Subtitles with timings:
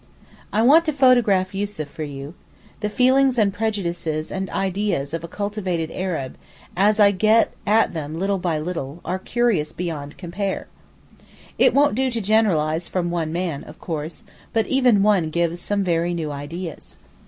[0.51, 2.33] I want to photograph Yussuf for you.
[2.79, 6.37] The feelings and prejudices and ideas of a cultivated Arab,
[6.75, 10.65] as I get at them little by little, are curious beyond compare.
[11.59, 15.83] It won't do to generalize from one man, of course, but even one gives some
[15.83, 16.97] very new ideas.